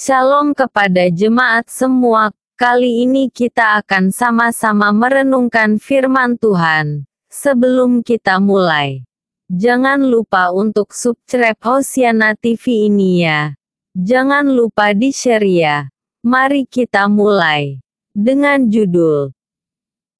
Shalom 0.00 0.56
kepada 0.56 1.12
jemaat 1.12 1.68
semua. 1.68 2.32
Kali 2.56 3.04
ini 3.04 3.28
kita 3.28 3.84
akan 3.84 4.08
sama-sama 4.08 4.96
merenungkan 4.96 5.76
firman 5.76 6.40
Tuhan. 6.40 7.04
Sebelum 7.28 8.00
kita 8.00 8.40
mulai, 8.40 9.04
jangan 9.52 10.00
lupa 10.00 10.56
untuk 10.56 10.96
subscribe 10.96 11.60
Hosiana 11.60 12.32
TV 12.32 12.88
ini 12.88 13.28
ya. 13.28 13.52
Jangan 13.92 14.48
lupa 14.48 14.96
di-share 14.96 15.44
ya. 15.44 15.92
Mari 16.24 16.64
kita 16.64 17.04
mulai 17.04 17.84
dengan 18.16 18.72
judul 18.72 19.36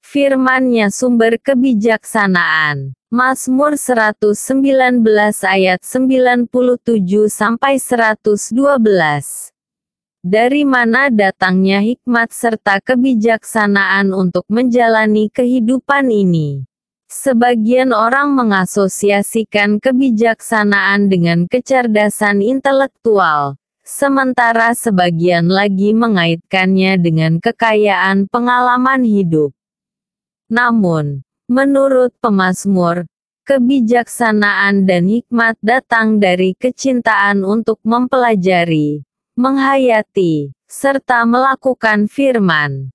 Firman-Nya 0.00 0.88
sumber 0.88 1.36
kebijaksanaan. 1.36 2.96
Mazmur 3.12 3.76
119 3.76 4.32
ayat 5.44 5.84
97 5.84 6.48
sampai 7.28 7.76
112 7.76 9.52
dari 10.26 10.66
mana 10.66 11.06
datangnya 11.06 11.78
hikmat 11.78 12.34
serta 12.34 12.82
kebijaksanaan 12.82 14.10
untuk 14.10 14.42
menjalani 14.50 15.30
kehidupan 15.30 16.10
ini. 16.10 16.66
Sebagian 17.06 17.94
orang 17.94 18.34
mengasosiasikan 18.34 19.78
kebijaksanaan 19.78 21.06
dengan 21.06 21.46
kecerdasan 21.46 22.42
intelektual, 22.42 23.54
sementara 23.86 24.74
sebagian 24.74 25.46
lagi 25.46 25.94
mengaitkannya 25.94 26.98
dengan 26.98 27.38
kekayaan 27.38 28.26
pengalaman 28.26 29.06
hidup. 29.06 29.54
Namun, 30.50 31.22
menurut 31.46 32.10
pemazmur, 32.18 33.06
kebijaksanaan 33.46 34.90
dan 34.90 35.06
hikmat 35.06 35.54
datang 35.62 36.18
dari 36.18 36.58
kecintaan 36.58 37.46
untuk 37.46 37.78
mempelajari, 37.86 39.06
menghayati, 39.36 40.56
serta 40.64 41.28
melakukan 41.28 42.08
firman. 42.08 42.88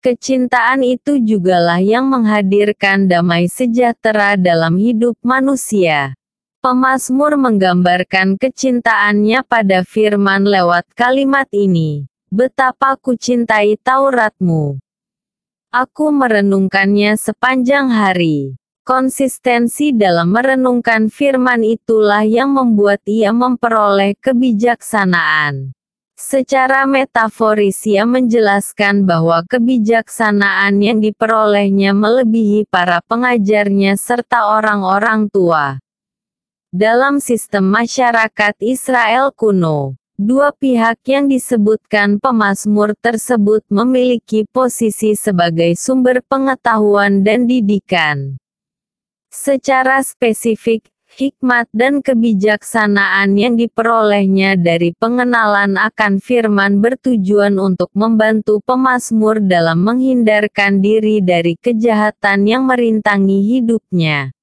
Kecintaan 0.00 0.80
itu 0.80 1.20
jugalah 1.20 1.78
yang 1.78 2.08
menghadirkan 2.08 3.04
damai 3.04 3.52
sejahtera 3.52 4.40
dalam 4.40 4.80
hidup 4.80 5.14
manusia. 5.20 6.16
Pemasmur 6.64 7.36
menggambarkan 7.36 8.40
kecintaannya 8.40 9.44
pada 9.44 9.84
firman 9.84 10.48
lewat 10.48 10.88
kalimat 10.96 11.46
ini. 11.52 12.08
Betapa 12.32 12.96
ku 12.96 13.12
cintai 13.12 13.76
Tauratmu. 13.76 14.80
Aku 15.68 16.08
merenungkannya 16.16 17.20
sepanjang 17.20 17.92
hari. 17.92 18.56
Konsistensi 18.82 19.94
dalam 19.94 20.34
merenungkan 20.34 21.06
firman 21.06 21.62
itulah 21.62 22.26
yang 22.26 22.50
membuat 22.50 22.98
ia 23.06 23.30
memperoleh 23.30 24.18
kebijaksanaan. 24.18 25.70
Secara 26.18 26.82
metaforis 26.90 27.78
ia 27.86 28.02
menjelaskan 28.02 29.06
bahwa 29.06 29.46
kebijaksanaan 29.46 30.82
yang 30.82 30.98
diperolehnya 30.98 31.94
melebihi 31.94 32.66
para 32.66 32.98
pengajarnya 33.06 33.94
serta 33.94 34.50
orang-orang 34.50 35.30
tua. 35.30 35.78
Dalam 36.74 37.22
sistem 37.22 37.70
masyarakat 37.70 38.58
Israel 38.66 39.30
kuno, 39.30 39.94
dua 40.18 40.50
pihak 40.50 40.98
yang 41.06 41.30
disebutkan 41.30 42.18
pemazmur 42.18 42.98
tersebut 42.98 43.62
memiliki 43.70 44.42
posisi 44.50 45.14
sebagai 45.14 45.70
sumber 45.78 46.18
pengetahuan 46.26 47.22
dan 47.22 47.46
didikan. 47.46 48.41
Secara 49.32 50.04
spesifik, 50.04 50.92
hikmat 51.16 51.64
dan 51.72 52.04
kebijaksanaan 52.04 53.32
yang 53.32 53.56
diperolehnya 53.56 54.60
dari 54.60 54.92
pengenalan 54.92 55.72
akan 55.80 56.20
firman 56.20 56.84
bertujuan 56.84 57.56
untuk 57.56 57.88
membantu 57.96 58.60
pemazmur 58.60 59.40
dalam 59.40 59.88
menghindarkan 59.88 60.84
diri 60.84 61.24
dari 61.24 61.56
kejahatan 61.56 62.44
yang 62.44 62.68
merintangi 62.68 63.56
hidupnya. 63.56 64.36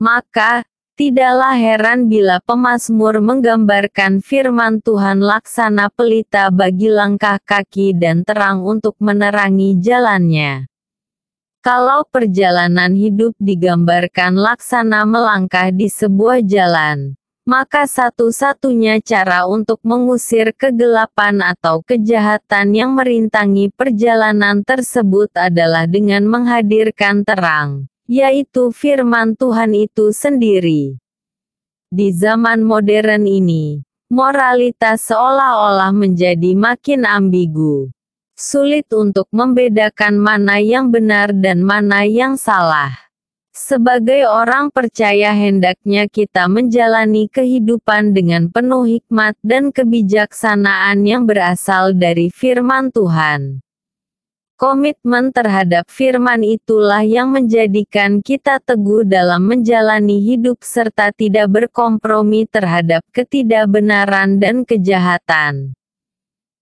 Maka, 0.00 0.64
tidaklah 0.96 1.60
heran 1.60 2.08
bila 2.08 2.40
pemazmur 2.48 3.20
menggambarkan 3.20 4.24
firman 4.24 4.80
Tuhan 4.80 5.20
laksana 5.20 5.92
pelita 5.92 6.48
bagi 6.48 6.88
langkah 6.88 7.36
kaki 7.44 7.92
dan 7.92 8.24
terang 8.24 8.64
untuk 8.64 8.96
menerangi 9.04 9.76
jalannya. 9.76 10.64
Kalau 11.68 12.00
perjalanan 12.08 12.96
hidup 12.96 13.36
digambarkan 13.36 14.40
laksana 14.40 15.04
melangkah 15.04 15.68
di 15.68 15.92
sebuah 15.92 16.40
jalan, 16.40 17.12
maka 17.44 17.84
satu-satunya 17.84 19.04
cara 19.04 19.44
untuk 19.44 19.76
mengusir 19.84 20.56
kegelapan 20.56 21.44
atau 21.44 21.84
kejahatan 21.84 22.72
yang 22.72 22.96
merintangi 22.96 23.68
perjalanan 23.68 24.64
tersebut 24.64 25.28
adalah 25.36 25.84
dengan 25.84 26.24
menghadirkan 26.24 27.20
terang, 27.20 27.84
yaitu 28.08 28.72
firman 28.72 29.36
Tuhan 29.36 29.76
itu 29.76 30.08
sendiri. 30.08 30.96
Di 31.92 32.16
zaman 32.16 32.64
modern 32.64 33.28
ini, 33.28 33.84
moralitas 34.08 35.04
seolah-olah 35.12 35.92
menjadi 35.92 36.56
makin 36.56 37.04
ambigu 37.04 37.92
sulit 38.38 38.86
untuk 38.94 39.26
membedakan 39.34 40.14
mana 40.14 40.62
yang 40.62 40.94
benar 40.94 41.34
dan 41.34 41.58
mana 41.66 42.06
yang 42.06 42.38
salah. 42.38 42.94
Sebagai 43.50 44.22
orang 44.30 44.70
percaya 44.70 45.34
hendaknya 45.34 46.06
kita 46.06 46.46
menjalani 46.46 47.26
kehidupan 47.26 48.14
dengan 48.14 48.46
penuh 48.46 48.86
hikmat 48.86 49.34
dan 49.42 49.74
kebijaksanaan 49.74 51.02
yang 51.02 51.26
berasal 51.26 51.90
dari 51.90 52.30
firman 52.30 52.94
Tuhan. 52.94 53.58
Komitmen 54.58 55.34
terhadap 55.34 55.90
firman 55.90 56.42
itulah 56.46 57.02
yang 57.02 57.34
menjadikan 57.34 58.22
kita 58.22 58.62
teguh 58.62 59.02
dalam 59.02 59.46
menjalani 59.46 60.22
hidup 60.22 60.62
serta 60.62 61.10
tidak 61.10 61.50
berkompromi 61.50 62.46
terhadap 62.46 63.02
ketidakbenaran 63.10 64.38
dan 64.38 64.62
kejahatan. 64.62 65.77